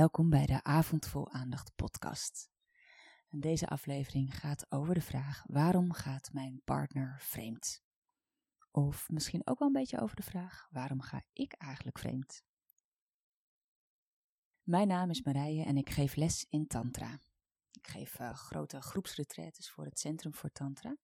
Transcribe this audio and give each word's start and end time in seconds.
Welkom 0.00 0.30
bij 0.30 0.46
de 0.46 0.62
Avond 0.62 1.06
Vol 1.06 1.30
Aandacht 1.30 1.74
podcast. 1.76 2.50
Deze 3.30 3.66
aflevering 3.66 4.38
gaat 4.38 4.66
over 4.72 4.94
de 4.94 5.00
vraag: 5.00 5.44
waarom 5.46 5.92
gaat 5.92 6.32
mijn 6.32 6.62
partner 6.64 7.16
vreemd? 7.18 7.82
Of 8.70 9.10
misschien 9.10 9.46
ook 9.46 9.58
wel 9.58 9.68
een 9.68 9.74
beetje 9.74 10.00
over 10.00 10.16
de 10.16 10.22
vraag: 10.22 10.68
waarom 10.70 11.00
ga 11.00 11.22
ik 11.32 11.52
eigenlijk 11.52 11.98
vreemd? 11.98 12.44
Mijn 14.62 14.88
naam 14.88 15.10
is 15.10 15.22
Marije 15.22 15.64
en 15.64 15.76
ik 15.76 15.90
geef 15.90 16.14
les 16.14 16.46
in 16.48 16.66
Tantra. 16.66 17.20
Ik 17.70 17.88
geef 17.88 18.20
uh, 18.20 18.34
grote 18.34 18.80
groepsretretes 18.80 19.70
voor 19.70 19.84
het 19.84 19.98
Centrum 19.98 20.34
voor 20.34 20.52
Tantra. 20.52 20.96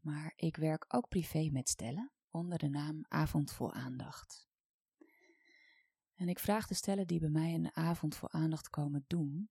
Maar 0.00 0.32
ik 0.36 0.56
werk 0.56 0.84
ook 0.88 1.08
privé 1.08 1.48
met 1.52 1.68
stellen 1.68 2.12
onder 2.30 2.58
de 2.58 2.68
naam 2.68 3.04
Avond 3.08 3.52
Vol 3.52 3.72
Aandacht. 3.72 4.48
En 6.16 6.28
ik 6.28 6.38
vraag 6.38 6.66
de 6.66 6.74
stellen 6.74 7.06
die 7.06 7.20
bij 7.20 7.28
mij 7.28 7.54
een 7.54 7.76
avond 7.76 8.14
voor 8.14 8.28
aandacht 8.28 8.70
komen 8.70 9.04
doen, 9.06 9.50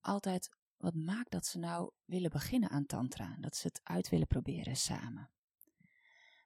altijd 0.00 0.48
wat 0.76 0.94
maakt 0.94 1.30
dat 1.30 1.46
ze 1.46 1.58
nou 1.58 1.90
willen 2.04 2.30
beginnen 2.30 2.70
aan 2.70 2.86
Tantra, 2.86 3.36
dat 3.40 3.56
ze 3.56 3.66
het 3.66 3.80
uit 3.82 4.08
willen 4.08 4.26
proberen 4.26 4.76
samen. 4.76 5.30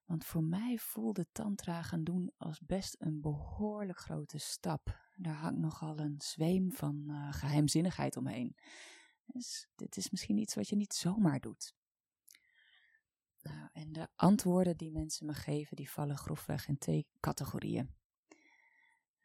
Want 0.04 0.24
voor 0.24 0.44
mij 0.44 0.78
voelde 0.78 1.26
Tantra 1.32 1.82
gaan 1.82 2.04
doen 2.04 2.32
als 2.36 2.60
best 2.60 2.96
een 2.98 3.20
behoorlijk 3.20 3.98
grote 3.98 4.38
stap. 4.38 5.00
Daar 5.16 5.34
hangt 5.34 5.58
nogal 5.58 5.98
een 5.98 6.20
zweem 6.20 6.72
van 6.72 7.04
uh, 7.06 7.32
geheimzinnigheid 7.32 8.16
omheen. 8.16 8.56
Dus 9.26 9.68
dit 9.74 9.96
is 9.96 10.10
misschien 10.10 10.38
iets 10.38 10.54
wat 10.54 10.68
je 10.68 10.76
niet 10.76 10.94
zomaar 10.94 11.40
doet. 11.40 11.74
Nou, 13.42 13.68
en 13.72 13.92
de 13.92 14.08
antwoorden 14.14 14.76
die 14.76 14.90
mensen 14.90 15.26
me 15.26 15.34
geven, 15.34 15.76
die 15.76 15.90
vallen 15.90 16.16
grofweg 16.16 16.68
in 16.68 16.78
twee 16.78 17.06
categorieën. 17.20 17.97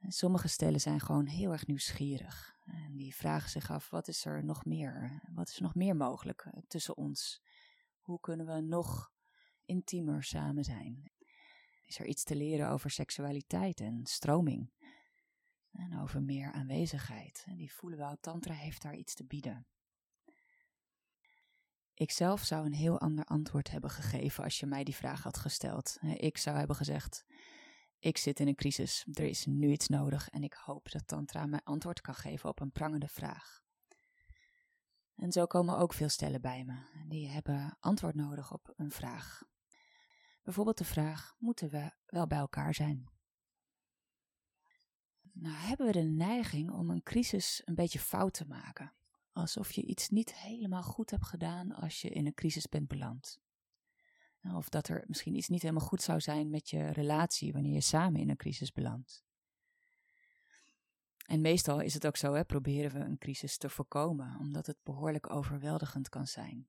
Sommige 0.08 0.48
stellen 0.48 0.82
zijn 0.82 1.00
gewoon 1.00 1.26
heel 1.26 1.52
erg 1.52 1.68
nieuwsgierig. 1.68 2.58
En 2.66 2.96
die 2.96 3.16
vragen 3.16 3.50
zich 3.50 3.72
af, 3.72 3.90
wat 3.90 4.08
is 4.08 4.26
er 4.26 4.46
nog 4.46 4.66
meer? 4.66 5.22
Wat 5.34 5.50
is 5.50 5.60
nog 5.60 5.76
meer 5.76 5.96
mogelijk 5.96 6.42
eh, 6.42 6.62
tussen 6.68 6.98
ons? 6.98 7.42
Hoe 8.02 8.20
kunnen 8.20 8.46
we 8.46 8.62
nog 8.62 9.12
intiemer 9.66 10.24
samen 10.24 10.64
zijn? 10.64 11.12
Is 11.86 12.00
er 12.00 12.06
iets 12.06 12.24
te 12.24 12.36
leren 12.36 12.70
over 12.70 12.90
seksualiteit 12.90 13.80
en 13.80 14.06
stroming? 14.06 14.72
En 15.72 16.00
over 16.00 16.22
meer 16.22 16.52
aanwezigheid. 16.52 17.44
En 17.48 17.58
die 17.58 17.74
voelen 17.74 18.00
wel, 18.00 18.18
Tantra 18.20 18.54
heeft 18.54 18.82
daar 18.82 18.96
iets 18.96 19.14
te 19.14 19.26
bieden. 19.26 19.68
Ik 21.94 22.12
zelf 22.12 22.44
zou 22.44 22.66
een 22.66 22.74
heel 22.74 23.00
ander 23.00 23.26
antwoord 23.26 23.72
hebben 23.72 23.90
gegeven 23.90 24.44
als 24.44 24.60
je 24.60 24.66
mij 24.66 24.84
die 24.84 24.96
vraag 24.96 25.24
had 25.24 25.38
gesteld. 25.38 25.98
Ik 26.02 26.38
zou 26.38 26.58
hebben 26.58 26.76
gezegd: 26.76 27.26
ik 28.04 28.18
zit 28.18 28.40
in 28.40 28.48
een 28.48 28.56
crisis, 28.56 29.06
er 29.14 29.24
is 29.24 29.46
nu 29.46 29.72
iets 29.72 29.88
nodig 29.88 30.30
en 30.30 30.44
ik 30.44 30.54
hoop 30.54 30.92
dat 30.92 31.08
Tantra 31.08 31.46
mij 31.46 31.62
antwoord 31.64 32.02
kan 32.02 32.16
geven 32.16 32.50
op 32.50 32.60
een 32.60 32.72
prangende 32.72 33.08
vraag. 33.08 33.62
En 35.16 35.32
zo 35.32 35.46
komen 35.46 35.78
ook 35.78 35.94
veel 35.94 36.10
stellen 36.10 36.42
bij 36.42 36.64
me, 36.66 37.06
die 37.08 37.28
hebben 37.28 37.78
antwoord 37.80 38.16
nodig 38.16 38.54
op 38.54 38.74
een 38.76 38.92
vraag. 38.92 39.44
Bijvoorbeeld 40.42 40.78
de 40.78 40.86
vraag: 40.86 41.36
moeten 41.38 41.70
we 41.70 41.92
wel 42.06 42.28
bij 42.28 42.38
elkaar 42.38 42.74
zijn? 42.74 43.10
Nou 45.22 45.56
hebben 45.56 45.86
we 45.86 45.92
de 45.92 46.04
neiging 46.04 46.72
om 46.72 46.90
een 46.90 47.04
crisis 47.04 47.62
een 47.66 47.76
beetje 47.76 48.00
fout 48.00 48.34
te 48.34 48.48
maken. 48.48 48.94
Alsof 49.32 49.72
je 49.72 49.86
iets 49.86 50.10
niet 50.10 50.34
helemaal 50.36 50.84
goed 50.84 51.10
hebt 51.10 51.26
gedaan 51.26 51.72
als 51.72 52.02
je 52.02 52.10
in 52.10 52.26
een 52.26 52.34
crisis 52.34 52.70
bent 52.70 52.88
beland. 52.88 53.43
Of 54.52 54.70
dat 54.70 54.88
er 54.88 55.04
misschien 55.08 55.36
iets 55.36 55.48
niet 55.48 55.62
helemaal 55.62 55.88
goed 55.88 56.02
zou 56.02 56.22
zijn 56.22 56.50
met 56.50 56.70
je 56.70 56.90
relatie 56.90 57.54
wanneer 57.54 57.74
je 57.74 57.82
samen 57.82 58.22
in 58.22 58.30
een 58.30 58.38
crisis 58.38 58.72
belandt. 58.72 59.24
En 61.26 61.42
meestal 61.42 61.80
is 61.80 61.94
het 61.94 62.08
ook 62.08 62.18
zo, 62.18 62.34
hè, 62.34 62.46
proberen 62.46 62.92
we 62.92 63.00
een 63.00 63.18
crisis 63.18 63.58
te 63.58 63.70
voorkomen, 63.70 64.38
omdat 64.40 64.66
het 64.66 64.78
behoorlijk 64.84 65.30
overweldigend 65.30 66.10
kan 66.10 66.28
zijn. 66.28 66.68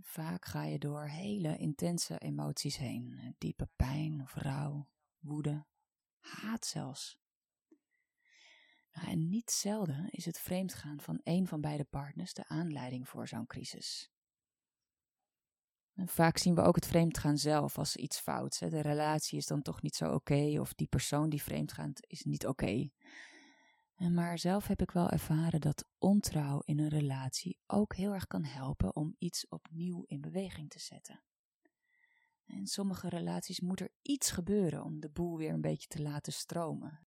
Vaak 0.00 0.44
ga 0.44 0.64
je 0.64 0.78
door 0.78 1.04
hele 1.04 1.56
intense 1.56 2.18
emoties 2.18 2.76
heen, 2.76 3.34
diepe 3.38 3.68
pijn 3.76 4.20
of 4.22 4.34
rouw, 4.34 4.88
woede, 5.18 5.66
haat 6.18 6.66
zelfs. 6.66 7.20
Nou, 8.92 9.08
en 9.08 9.28
niet 9.28 9.50
zelden 9.50 10.10
is 10.10 10.24
het 10.24 10.38
vreemdgaan 10.38 11.00
van 11.00 11.20
een 11.24 11.46
van 11.46 11.60
beide 11.60 11.84
partners 11.84 12.32
de 12.32 12.48
aanleiding 12.48 13.08
voor 13.08 13.28
zo'n 13.28 13.46
crisis. 13.46 14.11
Vaak 16.04 16.38
zien 16.38 16.54
we 16.54 16.62
ook 16.62 16.74
het 16.74 16.86
vreemdgaan 16.86 17.38
zelf 17.38 17.78
als 17.78 17.96
iets 17.96 18.18
fouts. 18.18 18.58
De 18.58 18.80
relatie 18.80 19.38
is 19.38 19.46
dan 19.46 19.62
toch 19.62 19.82
niet 19.82 19.94
zo 19.94 20.12
oké, 20.12 20.60
of 20.60 20.74
die 20.74 20.86
persoon 20.86 21.28
die 21.28 21.42
vreemdgaat 21.42 22.04
is 22.06 22.22
niet 22.22 22.46
oké. 22.46 22.90
Maar 23.96 24.38
zelf 24.38 24.66
heb 24.66 24.80
ik 24.82 24.90
wel 24.90 25.08
ervaren 25.10 25.60
dat 25.60 25.84
ontrouw 25.98 26.60
in 26.64 26.78
een 26.78 26.88
relatie 26.88 27.58
ook 27.66 27.94
heel 27.94 28.14
erg 28.14 28.26
kan 28.26 28.44
helpen 28.44 28.96
om 28.96 29.14
iets 29.18 29.48
opnieuw 29.48 30.04
in 30.06 30.20
beweging 30.20 30.70
te 30.70 30.80
zetten. 30.80 31.22
In 32.46 32.66
sommige 32.66 33.08
relaties 33.08 33.60
moet 33.60 33.80
er 33.80 33.92
iets 34.02 34.30
gebeuren 34.30 34.84
om 34.84 35.00
de 35.00 35.10
boel 35.10 35.36
weer 35.36 35.52
een 35.52 35.60
beetje 35.60 35.88
te 35.88 36.02
laten 36.02 36.32
stromen. 36.32 37.06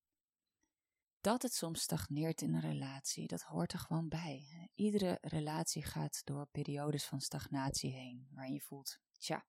Dat 1.25 1.41
het 1.41 1.53
soms 1.53 1.81
stagneert 1.81 2.41
in 2.41 2.53
een 2.53 2.61
relatie, 2.61 3.27
dat 3.27 3.41
hoort 3.41 3.73
er 3.73 3.79
gewoon 3.79 4.07
bij. 4.07 4.69
Iedere 4.75 5.17
relatie 5.21 5.83
gaat 5.83 6.21
door 6.25 6.47
periodes 6.51 7.05
van 7.05 7.21
stagnatie 7.21 7.91
heen, 7.91 8.27
waarin 8.31 8.53
je 8.53 8.61
voelt, 8.61 8.99
tja, 9.17 9.45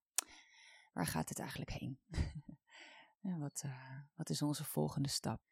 waar 0.93 1.07
gaat 1.07 1.29
het 1.29 1.39
eigenlijk 1.39 1.71
heen? 1.71 2.01
wat, 3.43 3.63
uh, 3.67 3.99
wat 4.15 4.31
is 4.31 4.43
onze 4.43 4.65
volgende 4.65 5.09
stap? 5.09 5.43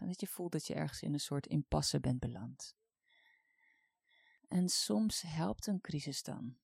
Dat 0.00 0.20
je 0.20 0.26
voelt 0.26 0.52
dat 0.52 0.66
je 0.66 0.74
ergens 0.74 1.02
in 1.02 1.12
een 1.12 1.20
soort 1.20 1.46
impasse 1.46 2.00
bent 2.00 2.20
beland. 2.20 2.76
En 4.48 4.68
soms 4.68 5.22
helpt 5.22 5.66
een 5.66 5.80
crisis 5.80 6.22
dan. 6.22 6.56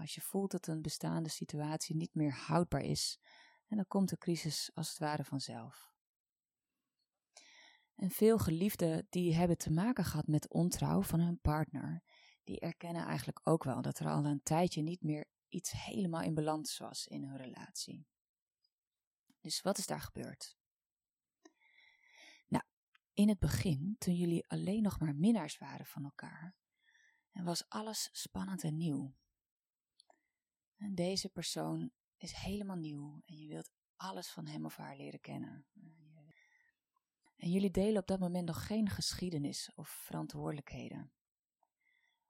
Als 0.00 0.14
je 0.14 0.20
voelt 0.20 0.50
dat 0.50 0.66
een 0.66 0.82
bestaande 0.82 1.28
situatie 1.28 1.96
niet 1.96 2.14
meer 2.14 2.32
houdbaar 2.32 2.84
is, 2.84 3.20
en 3.66 3.76
dan 3.76 3.86
komt 3.86 4.08
de 4.08 4.18
crisis 4.18 4.70
als 4.74 4.88
het 4.88 4.98
ware 4.98 5.24
vanzelf. 5.24 5.95
En 7.96 8.10
veel 8.10 8.38
geliefden 8.38 9.06
die 9.10 9.34
hebben 9.34 9.58
te 9.58 9.70
maken 9.70 10.04
gehad 10.04 10.26
met 10.26 10.50
ontrouw 10.50 11.02
van 11.02 11.20
hun 11.20 11.40
partner, 11.40 12.02
die 12.44 12.60
erkennen 12.60 13.04
eigenlijk 13.04 13.40
ook 13.42 13.64
wel 13.64 13.82
dat 13.82 13.98
er 13.98 14.08
al 14.08 14.24
een 14.24 14.42
tijdje 14.42 14.82
niet 14.82 15.02
meer 15.02 15.26
iets 15.48 15.70
helemaal 15.70 16.22
in 16.22 16.34
balans 16.34 16.78
was 16.78 17.06
in 17.06 17.24
hun 17.24 17.36
relatie. 17.36 18.06
Dus 19.40 19.60
wat 19.60 19.78
is 19.78 19.86
daar 19.86 20.00
gebeurd? 20.00 20.56
Nou, 22.48 22.64
in 23.12 23.28
het 23.28 23.38
begin, 23.38 23.96
toen 23.98 24.14
jullie 24.14 24.48
alleen 24.48 24.82
nog 24.82 25.00
maar 25.00 25.14
minnaars 25.14 25.58
waren 25.58 25.86
van 25.86 26.04
elkaar, 26.04 26.56
en 27.30 27.44
was 27.44 27.68
alles 27.68 28.08
spannend 28.12 28.64
en 28.64 28.76
nieuw. 28.76 29.14
En 30.76 30.94
deze 30.94 31.28
persoon 31.28 31.90
is 32.16 32.32
helemaal 32.32 32.76
nieuw 32.76 33.22
en 33.24 33.36
je 33.36 33.48
wilt 33.48 33.70
alles 33.96 34.28
van 34.30 34.46
hem 34.46 34.64
of 34.64 34.76
haar 34.76 34.96
leren 34.96 35.20
kennen. 35.20 35.66
En 37.36 37.50
jullie 37.50 37.70
delen 37.70 38.00
op 38.00 38.06
dat 38.06 38.18
moment 38.18 38.46
nog 38.46 38.66
geen 38.66 38.88
geschiedenis 38.88 39.70
of 39.74 39.88
verantwoordelijkheden. 39.88 41.12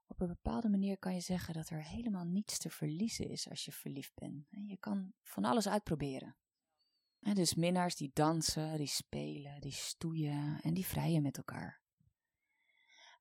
Op 0.06 0.21
een 0.21 0.28
bepaalde 0.28 0.69
manier 0.69 0.99
kan 0.99 1.15
je 1.15 1.21
zeggen 1.21 1.55
dat 1.55 1.69
er 1.69 1.83
helemaal 1.83 2.25
niets 2.25 2.59
te 2.59 2.71
verliezen 2.71 3.28
is 3.28 3.49
als 3.50 3.65
je 3.65 3.72
verliefd 3.72 4.15
bent. 4.15 4.47
Je 4.49 4.77
kan 4.78 5.12
van 5.22 5.44
alles 5.44 5.69
uitproberen. 5.69 6.37
En 7.21 7.34
dus 7.34 7.55
minnaars 7.55 7.97
die 7.97 8.11
dansen, 8.12 8.77
die 8.77 8.87
spelen, 8.87 9.61
die 9.61 9.72
stoeien 9.72 10.61
en 10.61 10.75
die 10.75 10.87
vrijen 10.87 11.23
met 11.23 11.37
elkaar. 11.37 11.81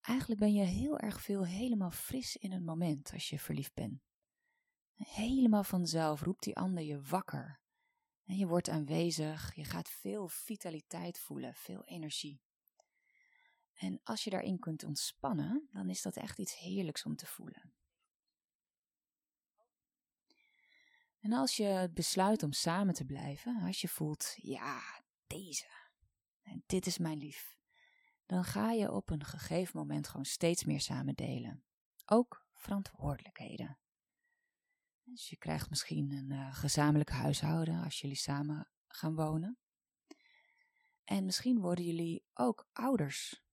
Eigenlijk 0.02 0.40
ben 0.40 0.53
je 0.53 0.63
heel 0.63 1.00
erg 1.00 1.22
veel 1.22 1.46
helemaal 1.46 1.91
fris 1.91 2.35
in 2.35 2.52
het 2.52 2.64
moment 2.64 3.11
als 3.14 3.29
je 3.29 3.40
verliefd 3.40 3.73
bent. 3.73 4.02
Helemaal 4.96 5.64
vanzelf 5.64 6.22
roept 6.22 6.43
die 6.43 6.55
ander 6.55 6.84
je 6.84 7.02
wakker 7.02 7.64
en 8.25 8.37
je 8.37 8.47
wordt 8.47 8.69
aanwezig, 8.69 9.55
je 9.55 9.63
gaat 9.63 9.89
veel 9.89 10.27
vitaliteit 10.27 11.19
voelen, 11.19 11.55
veel 11.55 11.83
energie. 11.83 12.41
En 13.73 13.99
als 14.03 14.23
je 14.23 14.29
daarin 14.29 14.59
kunt 14.59 14.83
ontspannen, 14.83 15.67
dan 15.72 15.89
is 15.89 16.01
dat 16.01 16.16
echt 16.16 16.39
iets 16.39 16.57
heerlijks 16.57 17.05
om 17.05 17.16
te 17.16 17.25
voelen. 17.25 17.73
En 21.19 21.33
als 21.33 21.55
je 21.55 21.89
besluit 21.93 22.43
om 22.43 22.51
samen 22.51 22.93
te 22.93 23.05
blijven, 23.05 23.61
als 23.61 23.81
je 23.81 23.87
voelt, 23.87 24.33
ja, 24.35 25.03
deze, 25.27 25.67
en 26.41 26.63
dit 26.66 26.85
is 26.85 26.97
mijn 26.97 27.17
lief, 27.17 27.57
dan 28.25 28.43
ga 28.43 28.72
je 28.72 28.91
op 28.91 29.09
een 29.09 29.23
gegeven 29.23 29.79
moment 29.79 30.07
gewoon 30.07 30.25
steeds 30.25 30.63
meer 30.63 30.81
samen 30.81 31.16
delen. 31.16 31.63
Ook 32.05 32.45
verantwoordelijkheden. 32.53 33.77
Dus 35.05 35.29
je 35.29 35.37
krijgt 35.37 35.69
misschien 35.69 36.11
een 36.11 36.31
uh, 36.31 36.55
gezamenlijk 36.55 37.09
huishouden 37.09 37.84
als 37.84 38.02
jullie 38.02 38.17
samen 38.17 38.69
gaan 38.87 39.16
wonen. 39.16 39.57
En 41.03 41.25
misschien 41.25 41.59
worden 41.59 41.85
jullie 41.85 42.25
ook 42.34 42.67
ouders. 42.73 43.43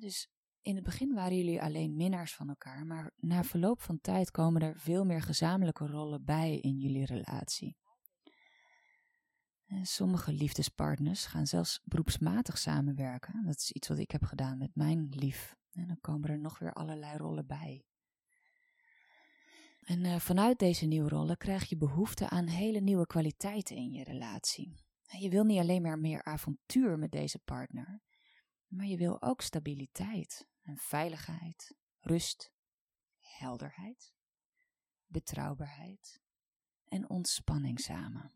dus 0.00 0.28
in 0.60 0.74
het 0.74 0.84
begin 0.84 1.14
waren 1.14 1.36
jullie 1.36 1.62
alleen 1.62 1.96
minnaars 1.96 2.34
van 2.34 2.48
elkaar, 2.48 2.86
maar 2.86 3.12
na 3.16 3.44
verloop 3.44 3.80
van 3.80 4.00
tijd 4.00 4.30
komen 4.30 4.62
er 4.62 4.78
veel 4.78 5.04
meer 5.04 5.22
gezamenlijke 5.22 5.86
rollen 5.86 6.24
bij 6.24 6.58
in 6.58 6.78
jullie 6.78 7.04
relatie. 7.04 7.76
En 9.66 9.86
sommige 9.86 10.32
liefdespartners 10.32 11.26
gaan 11.26 11.46
zelfs 11.46 11.80
beroepsmatig 11.84 12.58
samenwerken. 12.58 13.44
Dat 13.44 13.58
is 13.58 13.72
iets 13.72 13.88
wat 13.88 13.98
ik 13.98 14.10
heb 14.10 14.22
gedaan 14.24 14.58
met 14.58 14.74
mijn 14.74 15.08
lief. 15.10 15.56
En 15.72 15.86
dan 15.86 16.00
komen 16.00 16.30
er 16.30 16.38
nog 16.38 16.58
weer 16.58 16.72
allerlei 16.72 17.16
rollen 17.16 17.46
bij. 17.46 17.84
En 19.84 20.04
uh, 20.04 20.18
vanuit 20.18 20.58
deze 20.58 20.86
nieuwe 20.86 21.08
rollen 21.08 21.36
krijg 21.36 21.68
je 21.68 21.76
behoefte 21.76 22.28
aan 22.28 22.46
hele 22.46 22.80
nieuwe 22.80 23.06
kwaliteiten 23.06 23.76
in 23.76 23.92
je 23.92 24.04
relatie. 24.04 24.74
Je 25.08 25.28
wil 25.28 25.44
niet 25.44 25.58
alleen 25.58 25.82
maar 25.82 25.98
meer 25.98 26.22
avontuur 26.22 26.98
met 26.98 27.12
deze 27.12 27.38
partner, 27.38 28.02
maar 28.66 28.86
je 28.86 28.96
wil 28.96 29.22
ook 29.22 29.40
stabiliteit 29.40 30.48
en 30.62 30.76
veiligheid, 30.76 31.76
rust, 32.00 32.52
helderheid, 33.18 34.14
betrouwbaarheid 35.06 36.22
en 36.84 37.08
ontspanning 37.08 37.80
samen. 37.80 38.32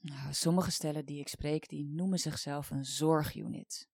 Nou, 0.00 0.32
sommige 0.34 0.70
stellen 0.70 1.06
die 1.06 1.20
ik 1.20 1.28
spreek, 1.28 1.68
die 1.68 1.84
noemen 1.84 2.18
zichzelf 2.18 2.70
een 2.70 2.84
zorgunit. 2.84 3.90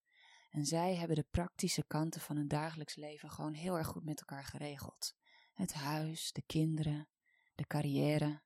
En 0.48 0.66
zij 0.66 0.94
hebben 0.94 1.16
de 1.16 1.26
praktische 1.30 1.84
kanten 1.86 2.20
van 2.20 2.36
hun 2.36 2.48
dagelijks 2.48 2.96
leven 2.96 3.30
gewoon 3.30 3.52
heel 3.52 3.76
erg 3.76 3.86
goed 3.86 4.04
met 4.04 4.18
elkaar 4.20 4.44
geregeld. 4.44 5.16
Het 5.52 5.72
huis, 5.72 6.32
de 6.32 6.42
kinderen, 6.46 7.08
de 7.54 7.66
carrière. 7.66 8.42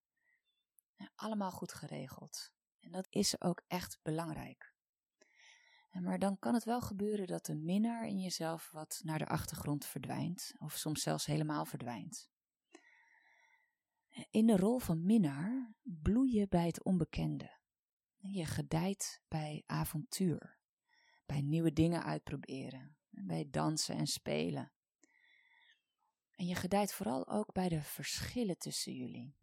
Allemaal 1.14 1.50
goed 1.50 1.72
geregeld. 1.72 2.52
En 2.80 2.90
dat 2.90 3.06
is 3.10 3.40
ook 3.40 3.62
echt 3.66 3.98
belangrijk. 4.02 4.74
Maar 6.00 6.18
dan 6.18 6.38
kan 6.38 6.54
het 6.54 6.64
wel 6.64 6.80
gebeuren 6.80 7.26
dat 7.26 7.46
de 7.46 7.54
minnaar 7.54 8.06
in 8.06 8.20
jezelf 8.20 8.70
wat 8.70 9.00
naar 9.04 9.18
de 9.18 9.26
achtergrond 9.26 9.86
verdwijnt, 9.86 10.54
of 10.58 10.76
soms 10.76 11.02
zelfs 11.02 11.26
helemaal 11.26 11.64
verdwijnt. 11.64 12.30
In 14.30 14.46
de 14.46 14.56
rol 14.56 14.78
van 14.78 15.04
minnaar 15.04 15.74
bloei 15.82 16.38
je 16.38 16.48
bij 16.48 16.66
het 16.66 16.82
onbekende. 16.82 17.58
Je 18.16 18.46
gedijt 18.46 19.22
bij 19.28 19.62
avontuur 19.66 20.61
bij 21.26 21.40
nieuwe 21.40 21.72
dingen 21.72 22.04
uitproberen, 22.04 22.96
bij 23.10 23.46
dansen 23.50 23.96
en 23.96 24.06
spelen. 24.06 24.72
En 26.32 26.46
je 26.46 26.54
gedijt 26.54 26.92
vooral 26.92 27.28
ook 27.28 27.52
bij 27.52 27.68
de 27.68 27.82
verschillen 27.82 28.58
tussen 28.58 28.94
jullie. 28.94 29.36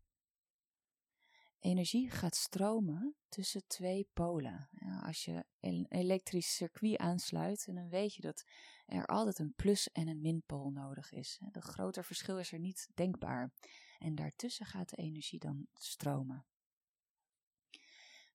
Energie 1.60 2.10
gaat 2.10 2.36
stromen 2.36 3.16
tussen 3.30 3.68
twee 3.68 4.10
polen. 4.14 4.70
Als 5.04 5.26
je 5.26 5.46
een 5.60 5.86
elektrisch 5.90 6.56
circuit 6.56 6.98
aansluit, 6.98 7.66
dan 7.66 7.90
weet 7.90 8.16
je 8.16 8.22
dat 8.22 8.44
er 8.86 9.06
altijd 9.06 9.40
een 9.40 9.54
plus- 9.56 9.92
en 9.92 10.08
een 10.08 10.22
minpool 10.22 10.70
nodig 10.70 11.12
is. 11.12 11.40
Dat 11.52 11.64
groter 11.64 12.04
verschil 12.04 12.40
is 12.40 12.52
er 12.52 12.60
niet 12.60 12.90
denkbaar. 12.94 13.52
En 13.98 14.16
daartussen 14.16 14.66
gaat 14.66 14.90
de 14.90 14.96
energie 14.96 15.40
dan 15.40 15.68
stromen. 15.74 16.46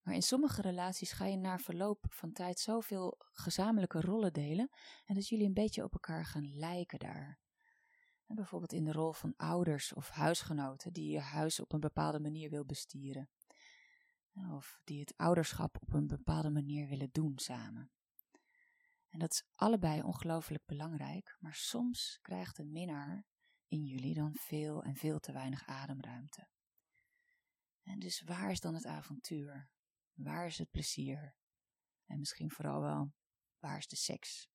Maar 0.05 0.15
in 0.15 0.23
sommige 0.23 0.63
relaties 0.63 1.13
ga 1.13 1.25
je 1.25 1.37
na 1.37 1.59
verloop 1.59 2.07
van 2.09 2.33
tijd 2.33 2.59
zoveel 2.59 3.15
gezamenlijke 3.19 4.01
rollen 4.01 4.33
delen 4.33 4.71
en 5.05 5.15
dat 5.15 5.29
jullie 5.29 5.47
een 5.47 5.55
beetje 5.55 5.85
op 5.85 5.93
elkaar 5.93 6.25
gaan 6.25 6.57
lijken 6.57 6.99
daar. 6.99 7.39
En 8.27 8.35
bijvoorbeeld 8.35 8.73
in 8.73 8.85
de 8.85 8.93
rol 8.93 9.13
van 9.13 9.37
ouders 9.37 9.93
of 9.93 10.09
huisgenoten 10.09 10.93
die 10.93 11.11
je 11.11 11.21
huis 11.21 11.61
op 11.61 11.73
een 11.73 11.81
bepaalde 11.81 12.21
manier 12.21 12.51
wil 12.51 12.65
bestieren. 12.65 13.31
Of 14.53 14.81
die 14.85 15.01
het 15.01 15.15
ouderschap 15.17 15.77
op 15.81 15.93
een 15.93 16.07
bepaalde 16.07 16.51
manier 16.51 16.89
willen 16.89 17.11
doen 17.13 17.39
samen. 17.39 17.91
En 19.09 19.19
dat 19.19 19.33
is 19.33 19.45
allebei 19.55 20.03
ongelooflijk 20.03 20.67
belangrijk, 20.67 21.37
maar 21.41 21.55
soms 21.55 22.19
krijgt 22.23 22.59
een 22.59 22.73
minnaar 22.73 23.27
in 23.69 23.85
jullie 23.85 24.15
dan 24.15 24.35
veel 24.35 24.83
en 24.83 24.97
veel 24.97 25.19
te 25.19 25.33
weinig 25.33 25.67
ademruimte. 25.67 26.49
En 27.83 27.99
dus 27.99 28.23
waar 28.23 28.51
is 28.51 28.61
dan 28.61 28.75
het 28.75 28.87
avontuur? 28.87 29.73
Waar 30.15 30.47
is 30.47 30.59
het 30.59 30.71
plezier? 30.71 31.35
En 32.07 32.19
misschien 32.19 32.51
vooral 32.51 32.81
wel, 32.81 33.13
waar 33.59 33.79
is 33.79 33.87
de 33.87 33.97
seks? 33.97 34.49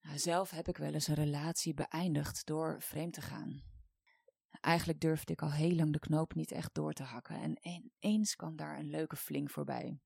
Nou, 0.00 0.18
zelf 0.18 0.50
heb 0.50 0.68
ik 0.68 0.76
wel 0.76 0.92
eens 0.92 1.06
een 1.06 1.14
relatie 1.14 1.74
beëindigd 1.74 2.46
door 2.46 2.82
vreemd 2.82 3.12
te 3.12 3.20
gaan. 3.20 3.62
Eigenlijk 4.60 5.00
durfde 5.00 5.32
ik 5.32 5.42
al 5.42 5.52
heel 5.52 5.74
lang 5.74 5.92
de 5.92 5.98
knoop 5.98 6.34
niet 6.34 6.50
echt 6.50 6.74
door 6.74 6.92
te 6.92 7.02
hakken 7.02 7.36
en 7.36 7.58
ineens 7.60 8.34
kwam 8.34 8.56
daar 8.56 8.78
een 8.78 8.90
leuke 8.90 9.16
fling 9.16 9.52
voorbij. 9.52 10.00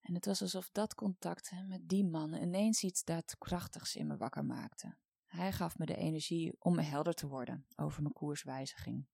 En 0.00 0.14
het 0.14 0.24
was 0.24 0.42
alsof 0.42 0.70
dat 0.70 0.94
contact 0.94 1.52
met 1.66 1.88
die 1.88 2.04
man 2.04 2.34
ineens 2.34 2.82
iets 2.82 3.04
daadkrachtigs 3.04 3.96
in 3.96 4.06
me 4.06 4.16
wakker 4.16 4.44
maakte. 4.44 4.96
Hij 5.26 5.52
gaf 5.52 5.78
me 5.78 5.86
de 5.86 5.96
energie 5.96 6.56
om 6.58 6.78
helder 6.78 7.14
te 7.14 7.26
worden 7.26 7.66
over 7.76 8.02
mijn 8.02 8.14
koerswijziging. 8.14 9.06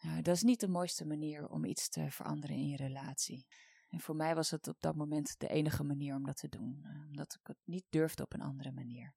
Nou, 0.00 0.22
dat 0.22 0.34
is 0.34 0.42
niet 0.42 0.60
de 0.60 0.68
mooiste 0.68 1.06
manier 1.06 1.48
om 1.48 1.64
iets 1.64 1.88
te 1.88 2.10
veranderen 2.10 2.56
in 2.56 2.68
je 2.68 2.76
relatie. 2.76 3.46
En 3.88 4.00
voor 4.00 4.16
mij 4.16 4.34
was 4.34 4.50
het 4.50 4.68
op 4.68 4.80
dat 4.80 4.96
moment 4.96 5.38
de 5.38 5.48
enige 5.48 5.84
manier 5.84 6.14
om 6.14 6.24
dat 6.24 6.36
te 6.36 6.48
doen, 6.48 6.80
eh, 6.84 7.06
omdat 7.08 7.34
ik 7.34 7.46
het 7.46 7.58
niet 7.64 7.84
durfde 7.88 8.22
op 8.22 8.32
een 8.32 8.40
andere 8.40 8.72
manier. 8.72 9.14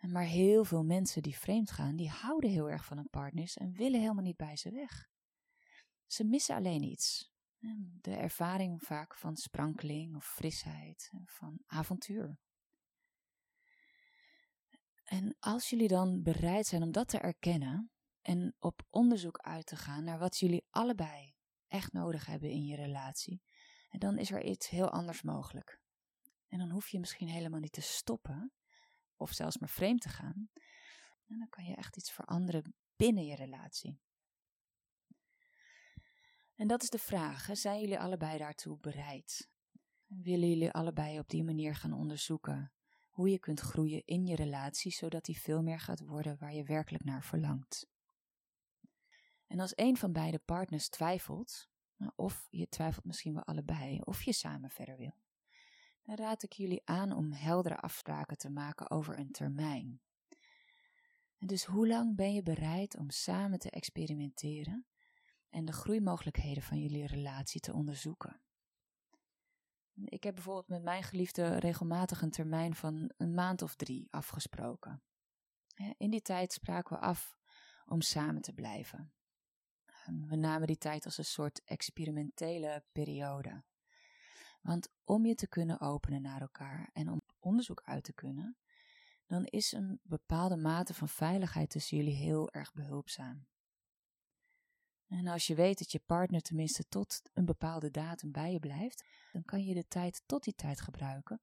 Maar 0.00 0.24
heel 0.24 0.64
veel 0.64 0.84
mensen 0.84 1.22
die 1.22 1.36
vreemd 1.36 1.70
gaan, 1.70 1.96
die 1.96 2.08
houden 2.08 2.50
heel 2.50 2.70
erg 2.70 2.84
van 2.84 2.96
hun 2.96 3.08
partners 3.08 3.56
en 3.56 3.72
willen 3.72 4.00
helemaal 4.00 4.22
niet 4.22 4.36
bij 4.36 4.56
ze 4.56 4.70
weg. 4.70 5.08
Ze 6.06 6.24
missen 6.24 6.56
alleen 6.56 6.82
iets. 6.82 7.32
De 8.00 8.14
ervaring 8.14 8.82
vaak 8.82 9.14
van 9.14 9.36
sprankeling 9.36 10.16
of 10.16 10.24
frisheid, 10.24 11.10
van 11.24 11.62
avontuur. 11.66 12.38
En 15.04 15.36
als 15.38 15.70
jullie 15.70 15.88
dan 15.88 16.22
bereid 16.22 16.66
zijn 16.66 16.82
om 16.82 16.92
dat 16.92 17.08
te 17.08 17.18
erkennen, 17.18 17.90
en 18.28 18.54
op 18.58 18.86
onderzoek 18.90 19.38
uit 19.38 19.66
te 19.66 19.76
gaan 19.76 20.04
naar 20.04 20.18
wat 20.18 20.38
jullie 20.38 20.66
allebei 20.70 21.34
echt 21.66 21.92
nodig 21.92 22.26
hebben 22.26 22.50
in 22.50 22.64
je 22.64 22.76
relatie. 22.76 23.42
En 23.90 23.98
dan 23.98 24.18
is 24.18 24.30
er 24.30 24.44
iets 24.44 24.68
heel 24.68 24.90
anders 24.90 25.22
mogelijk. 25.22 25.80
En 26.48 26.58
dan 26.58 26.70
hoef 26.70 26.88
je 26.88 26.98
misschien 26.98 27.28
helemaal 27.28 27.60
niet 27.60 27.72
te 27.72 27.80
stoppen, 27.80 28.52
of 29.16 29.32
zelfs 29.32 29.58
maar 29.58 29.68
vreemd 29.68 30.00
te 30.00 30.08
gaan. 30.08 30.50
En 31.26 31.38
dan 31.38 31.48
kan 31.48 31.64
je 31.64 31.74
echt 31.74 31.96
iets 31.96 32.12
veranderen 32.12 32.74
binnen 32.96 33.26
je 33.26 33.34
relatie. 33.34 34.00
En 36.54 36.66
dat 36.66 36.82
is 36.82 36.90
de 36.90 36.98
vraag: 36.98 37.48
zijn 37.52 37.80
jullie 37.80 37.98
allebei 37.98 38.38
daartoe 38.38 38.78
bereid? 38.78 39.48
Willen 40.06 40.48
jullie 40.48 40.70
allebei 40.70 41.18
op 41.18 41.28
die 41.28 41.44
manier 41.44 41.74
gaan 41.74 41.92
onderzoeken 41.92 42.72
hoe 43.08 43.30
je 43.30 43.38
kunt 43.38 43.60
groeien 43.60 44.02
in 44.04 44.26
je 44.26 44.36
relatie, 44.36 44.92
zodat 44.92 45.24
die 45.24 45.40
veel 45.40 45.62
meer 45.62 45.80
gaat 45.80 46.00
worden 46.00 46.36
waar 46.38 46.54
je 46.54 46.64
werkelijk 46.64 47.04
naar 47.04 47.24
verlangt? 47.24 47.86
En 49.48 49.60
als 49.60 49.72
een 49.74 49.96
van 49.96 50.12
beide 50.12 50.38
partners 50.38 50.88
twijfelt, 50.88 51.68
nou, 51.96 52.12
of 52.16 52.46
je 52.50 52.68
twijfelt 52.68 53.04
misschien 53.04 53.34
wel 53.34 53.44
allebei, 53.44 54.00
of 54.00 54.22
je 54.22 54.32
samen 54.32 54.70
verder 54.70 54.96
wil, 54.96 55.14
dan 56.02 56.16
raad 56.16 56.42
ik 56.42 56.52
jullie 56.52 56.82
aan 56.84 57.12
om 57.12 57.32
heldere 57.32 57.76
afspraken 57.76 58.38
te 58.38 58.50
maken 58.50 58.90
over 58.90 59.18
een 59.18 59.32
termijn. 59.32 60.00
Dus 61.38 61.64
hoe 61.64 61.88
lang 61.88 62.16
ben 62.16 62.34
je 62.34 62.42
bereid 62.42 62.96
om 62.96 63.10
samen 63.10 63.58
te 63.58 63.70
experimenteren 63.70 64.86
en 65.48 65.64
de 65.64 65.72
groeimogelijkheden 65.72 66.62
van 66.62 66.78
jullie 66.78 67.06
relatie 67.06 67.60
te 67.60 67.72
onderzoeken? 67.72 68.40
Ik 70.04 70.22
heb 70.22 70.34
bijvoorbeeld 70.34 70.68
met 70.68 70.82
mijn 70.82 71.02
geliefde 71.02 71.58
regelmatig 71.58 72.22
een 72.22 72.30
termijn 72.30 72.74
van 72.74 73.12
een 73.16 73.34
maand 73.34 73.62
of 73.62 73.76
drie 73.76 74.06
afgesproken. 74.10 75.02
In 75.96 76.10
die 76.10 76.22
tijd 76.22 76.52
spraken 76.52 76.96
we 76.96 77.02
af 77.02 77.36
om 77.86 78.00
samen 78.00 78.42
te 78.42 78.52
blijven. 78.52 79.12
We 80.28 80.36
namen 80.36 80.66
die 80.66 80.78
tijd 80.78 81.04
als 81.04 81.18
een 81.18 81.24
soort 81.24 81.62
experimentele 81.64 82.84
periode. 82.92 83.64
Want 84.62 84.88
om 85.04 85.26
je 85.26 85.34
te 85.34 85.48
kunnen 85.48 85.80
openen 85.80 86.22
naar 86.22 86.40
elkaar 86.40 86.90
en 86.92 87.08
om 87.08 87.20
onderzoek 87.38 87.82
uit 87.84 88.04
te 88.04 88.12
kunnen, 88.12 88.56
dan 89.26 89.44
is 89.44 89.72
een 89.72 90.00
bepaalde 90.02 90.56
mate 90.56 90.94
van 90.94 91.08
veiligheid 91.08 91.70
tussen 91.70 91.96
jullie 91.96 92.14
heel 92.14 92.50
erg 92.50 92.72
behulpzaam. 92.72 93.46
En 95.06 95.26
als 95.26 95.46
je 95.46 95.54
weet 95.54 95.78
dat 95.78 95.92
je 95.92 96.00
partner 96.06 96.40
tenminste 96.40 96.88
tot 96.88 97.22
een 97.34 97.44
bepaalde 97.44 97.90
datum 97.90 98.32
bij 98.32 98.52
je 98.52 98.58
blijft, 98.58 99.04
dan 99.32 99.44
kan 99.44 99.64
je 99.64 99.74
de 99.74 99.86
tijd 99.88 100.22
tot 100.26 100.44
die 100.44 100.54
tijd 100.54 100.80
gebruiken 100.80 101.40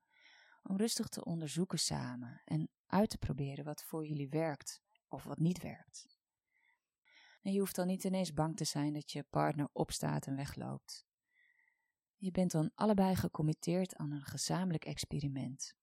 om 0.63 0.77
rustig 0.77 1.07
te 1.07 1.25
onderzoeken 1.25 1.79
samen 1.79 2.41
en 2.45 2.69
uit 2.85 3.09
te 3.09 3.17
proberen 3.17 3.65
wat 3.65 3.83
voor 3.83 4.07
jullie 4.07 4.29
werkt 4.29 4.81
of 5.07 5.23
wat 5.23 5.39
niet 5.39 5.61
werkt. 5.61 6.14
En 7.45 7.51
je 7.51 7.59
hoeft 7.59 7.75
dan 7.75 7.87
niet 7.87 8.03
ineens 8.03 8.33
bang 8.33 8.57
te 8.57 8.63
zijn 8.63 8.93
dat 8.93 9.11
je 9.11 9.23
partner 9.23 9.69
opstaat 9.71 10.27
en 10.27 10.35
wegloopt. 10.35 11.05
Je 12.15 12.31
bent 12.31 12.51
dan 12.51 12.71
allebei 12.75 13.15
gecommitteerd 13.15 13.95
aan 13.95 14.11
een 14.11 14.23
gezamenlijk 14.23 14.85
experiment. 14.85 15.75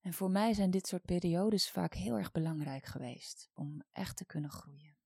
En 0.00 0.12
voor 0.12 0.30
mij 0.30 0.52
zijn 0.52 0.70
dit 0.70 0.86
soort 0.86 1.04
periodes 1.04 1.70
vaak 1.70 1.94
heel 1.94 2.16
erg 2.16 2.32
belangrijk 2.32 2.84
geweest 2.84 3.50
om 3.54 3.82
echt 3.92 4.16
te 4.16 4.24
kunnen 4.24 4.50
groeien. 4.50 4.96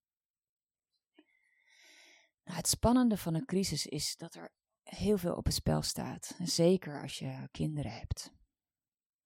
Nou, 2.45 2.57
het 2.57 2.69
spannende 2.69 3.17
van 3.17 3.35
een 3.35 3.47
crisis 3.47 3.87
is 3.87 4.17
dat 4.17 4.35
er 4.35 4.53
heel 4.83 5.19
veel 5.19 5.35
op 5.35 5.45
het 5.45 5.55
spel 5.55 5.83
staat, 5.83 6.37
zeker 6.43 7.03
als 7.03 7.19
je 7.19 7.49
kinderen 7.51 7.93
hebt. 7.93 8.33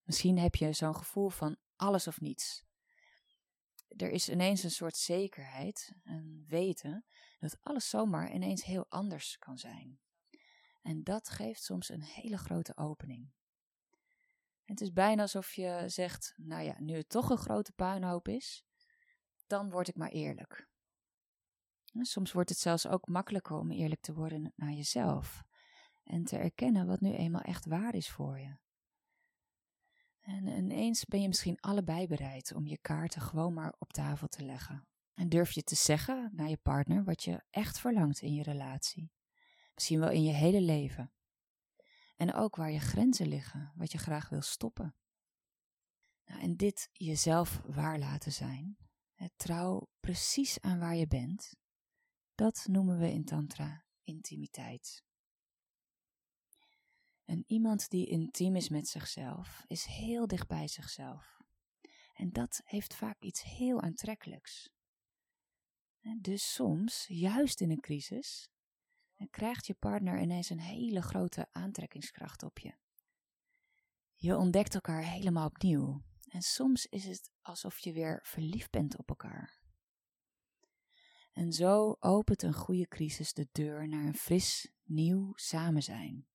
Misschien 0.03 0.39
heb 0.39 0.55
je 0.55 0.73
zo'n 0.73 0.97
gevoel 0.97 1.29
van 1.29 1.57
alles 1.77 2.07
of 2.07 2.21
niets. 2.21 2.69
Er 3.97 4.11
is 4.11 4.29
ineens 4.29 4.63
een 4.63 4.71
soort 4.71 4.97
zekerheid, 4.97 5.93
een 6.05 6.45
weten, 6.49 7.05
dat 7.39 7.59
alles 7.63 7.89
zomaar 7.89 8.33
ineens 8.33 8.65
heel 8.65 8.87
anders 8.89 9.39
kan 9.39 9.59
zijn. 9.59 10.01
En 10.83 11.03
dat 11.03 11.29
geeft 11.29 11.63
soms 11.63 11.89
een 11.89 12.03
hele 12.03 12.39
grote 12.39 12.77
opening. 12.77 13.31
Het 14.65 14.81
is 14.81 14.93
bijna 14.93 15.23
alsof 15.23 15.53
je 15.53 15.85
zegt: 15.87 16.35
Nou 16.37 16.63
ja, 16.63 16.77
nu 16.81 16.97
het 16.97 17.09
toch 17.09 17.31
een 17.31 17.39
grote 17.39 17.73
puinhoop 17.73 18.29
is, 18.29 18.65
dan 19.47 19.71
word 19.71 19.89
ik 19.89 19.97
maar 19.97 20.11
eerlijk. 20.11 20.69
Soms 22.01 22.33
wordt 22.33 22.49
het 22.51 22.59
zelfs 22.59 22.87
ook 22.87 23.09
makkelijker 23.09 23.57
om 23.57 23.71
eerlijk 23.71 24.01
te 24.01 24.15
worden 24.15 24.53
naar 24.57 24.73
jezelf 24.73 25.43
en 26.05 26.25
te 26.25 26.37
erkennen 26.37 26.87
wat 26.87 27.01
nu 27.01 27.13
eenmaal 27.13 27.43
echt 27.43 27.67
waar 27.67 27.95
is 27.95 28.11
voor 28.11 28.39
je. 28.39 28.57
En 30.21 30.47
ineens 30.47 31.05
ben 31.05 31.21
je 31.21 31.29
misschien 31.29 31.61
allebei 31.61 32.07
bereid 32.07 32.55
om 32.55 32.67
je 32.67 32.79
kaarten 32.79 33.21
gewoon 33.21 33.55
maar 33.55 33.75
op 33.79 33.93
tafel 33.93 34.29
te 34.29 34.45
leggen. 34.45 34.89
En 35.15 35.29
durf 35.29 35.53
je 35.53 35.63
te 35.63 35.75
zeggen 35.75 36.31
naar 36.33 36.49
je 36.49 36.57
partner 36.57 37.05
wat 37.05 37.25
je 37.25 37.45
echt 37.51 37.81
verlangt 37.81 38.21
in 38.21 38.35
je 38.35 38.43
relatie. 38.43 39.13
Misschien 39.75 40.01
wel 40.01 40.11
in 40.11 40.23
je 40.23 40.33
hele 40.33 40.61
leven. 40.61 41.13
En 42.17 42.35
ook 42.35 42.57
waar 42.57 42.71
je 42.71 42.81
grenzen 42.81 43.29
liggen, 43.29 43.73
wat 43.75 43.93
je 43.93 43.99
graag 43.99 44.29
wil 44.29 44.43
stoppen. 44.43 44.95
Nou, 46.25 46.41
en 46.41 46.57
dit 46.57 46.89
jezelf 46.93 47.63
waar 47.67 47.99
laten 47.99 48.33
zijn, 48.33 48.77
het 49.13 49.33
trouw 49.37 49.89
precies 50.01 50.61
aan 50.61 50.79
waar 50.79 50.97
je 50.97 51.07
bent, 51.07 51.55
dat 52.35 52.67
noemen 52.69 52.99
we 52.99 53.13
in 53.13 53.25
Tantra 53.25 53.85
intimiteit. 54.03 55.05
En 57.31 57.45
iemand 57.47 57.91
die 57.91 58.07
intiem 58.07 58.57
is 58.57 58.69
met 58.69 58.89
zichzelf, 58.89 59.65
is 59.67 59.85
heel 59.85 60.27
dicht 60.27 60.49
bij 60.49 60.69
zichzelf. 60.69 61.41
En 62.15 62.31
dat 62.31 62.61
heeft 62.65 62.95
vaak 62.95 63.21
iets 63.21 63.43
heel 63.43 63.81
aantrekkelijks. 63.81 64.71
Dus 66.17 66.55
soms, 66.55 67.05
juist 67.09 67.61
in 67.61 67.71
een 67.71 67.81
crisis, 67.81 68.51
krijgt 69.31 69.67
je 69.67 69.75
partner 69.75 70.21
ineens 70.21 70.51
een 70.51 70.61
hele 70.61 71.03
grote 71.03 71.49
aantrekkingskracht 71.53 72.43
op 72.43 72.59
je. 72.59 72.75
Je 74.15 74.37
ontdekt 74.37 74.75
elkaar 74.75 75.03
helemaal 75.03 75.47
opnieuw. 75.47 76.03
En 76.29 76.43
soms 76.43 76.87
is 76.87 77.05
het 77.05 77.31
alsof 77.41 77.79
je 77.79 77.93
weer 77.93 78.21
verliefd 78.23 78.71
bent 78.71 78.99
op 78.99 79.09
elkaar. 79.09 79.63
En 81.33 81.53
zo 81.53 81.97
opent 81.99 82.43
een 82.43 82.55
goede 82.55 82.89
crisis 82.89 83.33
de 83.33 83.49
deur 83.53 83.89
naar 83.89 84.05
een 84.05 84.15
fris, 84.15 84.73
nieuw 84.85 85.33
samen 85.35 85.83
zijn. 85.83 86.29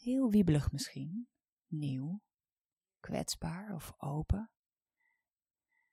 Heel 0.00 0.30
wiebelig 0.30 0.72
misschien, 0.72 1.28
nieuw, 1.66 2.22
kwetsbaar 3.00 3.74
of 3.74 3.92
open, 3.96 4.50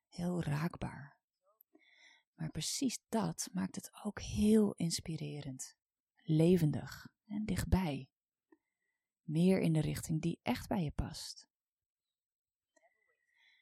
heel 0.08 0.44
raakbaar. 0.44 1.18
Maar 2.34 2.50
precies 2.50 3.00
dat 3.10 3.50
maakt 3.52 3.76
het 3.76 3.92
ook 4.04 4.22
heel 4.22 4.74
inspirerend, 4.74 5.76
levendig 6.22 7.08
en 7.26 7.46
dichtbij. 7.46 8.10
Meer 9.24 9.60
in 9.60 9.74
de 9.74 9.82
richting 9.82 10.22
die 10.22 10.40
echt 10.42 10.68
bij 10.68 10.84
je 10.84 10.92
past. 10.92 11.48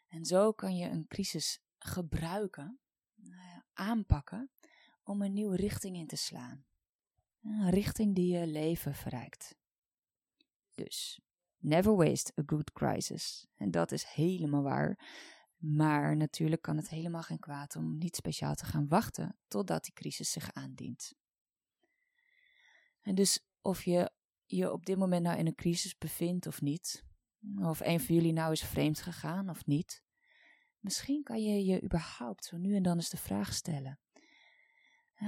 En 0.08 0.26
zo 0.26 0.52
kan 0.52 0.76
je 0.76 0.90
een 0.90 1.08
crisis 1.08 1.62
gebruiken, 1.78 2.80
nou 3.14 3.62
aanpakken, 3.74 4.52
om 5.04 5.22
een 5.22 5.34
nieuwe 5.34 5.56
richting 5.56 5.96
in 5.96 6.08
te 6.08 6.16
slaan. 6.16 6.66
Een 7.42 7.70
richting 7.70 8.16
die 8.16 8.38
je 8.38 8.48
leven 8.48 8.96
verrijkt. 8.96 9.64
Dus, 10.76 11.22
never 11.58 11.96
waste 11.96 12.34
a 12.40 12.44
good 12.46 12.72
crisis. 12.72 13.48
En 13.56 13.72
dat 13.72 13.92
is 13.92 14.04
helemaal 14.04 14.64
waar. 14.64 15.00
Maar 15.58 16.18
natuurlijk 16.18 16.62
kan 16.62 16.78
het 16.78 16.90
helemaal 16.90 17.24
geen 17.24 17.40
kwaad 17.40 17.76
om 17.76 17.98
niet 17.98 18.16
speciaal 18.16 18.56
te 18.56 18.66
gaan 18.66 18.88
wachten 18.88 19.38
totdat 19.48 19.84
die 19.84 19.94
crisis 19.94 20.32
zich 20.32 20.54
aandient. 20.54 21.14
En 23.02 23.16
dus 23.16 23.46
of 23.62 23.84
je 23.84 24.12
je 24.46 24.72
op 24.72 24.86
dit 24.86 24.98
moment 24.98 25.24
nou 25.24 25.38
in 25.38 25.48
een 25.48 25.56
crisis 25.56 25.98
bevindt 25.98 26.48
of 26.48 26.62
niet, 26.62 27.06
of 27.58 27.80
een 27.80 28.00
van 28.00 28.16
jullie 28.16 28.34
nou 28.34 28.52
is 28.52 28.64
vreemd 28.64 29.02
gegaan 29.02 29.50
of 29.50 29.66
niet, 29.66 30.04
misschien 30.80 31.24
kan 31.24 31.44
je 31.44 31.66
je 31.66 31.84
überhaupt 31.84 32.46
zo 32.46 32.58
nu 32.58 32.76
en 32.76 32.84
dan 32.84 32.96
eens 32.96 33.10
de 33.10 33.18
vraag 33.18 33.54
stellen. 33.54 34.00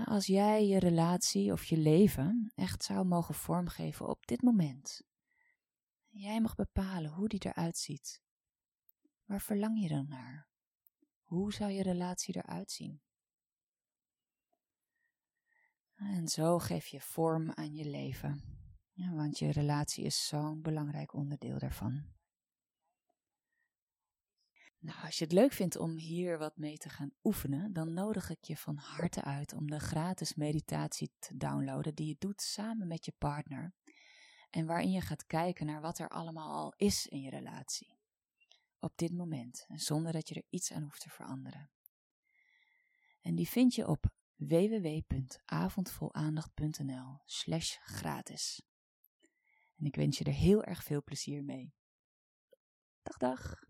Als 0.06 0.26
jij 0.26 0.68
je 0.68 0.80
relatie 0.80 1.52
of 1.52 1.64
je 1.64 1.78
leven 1.78 2.52
echt 2.56 2.84
zou 2.84 3.06
mogen 3.06 3.36
vormgeven 3.36 4.08
op 4.08 4.28
dit 4.28 4.42
moment, 4.42 5.02
Jij 6.20 6.42
mag 6.42 6.56
bepalen 6.56 7.12
hoe 7.12 7.28
die 7.28 7.46
eruit 7.46 7.78
ziet. 7.78 8.22
Waar 9.26 9.42
verlang 9.42 9.82
je 9.82 9.88
dan 9.88 10.08
naar? 10.08 10.48
Hoe 11.22 11.54
zou 11.54 11.72
je 11.72 11.84
relatie 11.84 12.36
eruit 12.36 12.72
zien? 12.72 13.02
En 15.96 16.28
zo 16.28 16.60
geef 16.60 16.88
je 16.88 17.02
vorm 17.02 17.52
aan 17.52 17.74
je 17.74 17.86
leven, 17.86 18.42
want 18.94 19.40
je 19.40 19.52
relatie 19.52 20.04
is 20.04 20.28
zo'n 20.28 20.62
belangrijk 20.62 21.14
onderdeel 21.14 21.60
daarvan. 21.60 22.16
Nou, 24.80 25.04
als 25.04 25.18
je 25.18 25.24
het 25.24 25.34
leuk 25.34 25.52
vindt 25.52 25.76
om 25.76 25.98
hier 25.98 26.38
wat 26.38 26.58
mee 26.58 26.78
te 26.78 26.90
gaan 26.90 27.12
oefenen, 27.24 27.74
dan 27.74 27.94
nodig 27.94 28.30
ik 28.30 28.44
je 28.44 28.58
van 28.58 28.78
harte 28.78 29.24
uit 29.24 29.54
om 29.54 29.70
de 29.70 29.80
gratis 29.80 30.36
meditatie 30.36 31.12
te 31.20 31.38
downloaden 31.38 31.96
die 31.96 32.08
je 32.08 32.16
doet 32.20 32.42
samen 32.42 32.88
met 32.88 33.06
je 33.06 33.14
partner 33.18 33.74
en 34.58 34.66
waarin 34.66 34.92
je 34.92 35.02
gaat 35.02 35.26
kijken 35.26 35.66
naar 35.66 35.82
wat 35.82 36.00
er 36.00 36.10
allemaal 36.10 36.52
al 36.52 36.74
is 36.78 37.08
in 37.08 37.22
je 37.22 37.30
relatie. 37.30 38.00
Op 38.80 38.98
dit 38.98 39.14
moment, 39.14 39.68
zonder 39.76 40.12
dat 40.12 40.30
je 40.30 40.36
er 40.36 40.46
iets 40.50 40.72
aan 40.72 40.84
hoeft 40.84 41.02
te 41.02 41.10
veranderen. 41.10 41.70
En 43.22 43.36
die 43.36 43.48
vind 43.48 43.76
je 43.76 43.88
op 43.88 44.06
www.avondvolaandacht.nl 44.36 47.20
slash 47.26 47.78
gratis. 47.82 48.62
En 49.76 49.86
ik 49.86 49.96
wens 49.96 50.18
je 50.18 50.24
er 50.24 50.34
heel 50.34 50.64
erg 50.64 50.84
veel 50.84 51.04
plezier 51.04 51.44
mee. 51.44 51.74
Dag 53.02 53.18
dag! 53.18 53.67